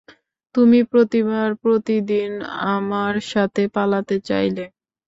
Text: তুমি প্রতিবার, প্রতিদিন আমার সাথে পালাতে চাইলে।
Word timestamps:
তুমি 0.55 0.79
প্রতিবার, 0.91 1.49
প্রতিদিন 1.63 2.31
আমার 2.73 3.13
সাথে 3.31 3.63
পালাতে 3.75 4.15
চাইলে। 4.21 4.63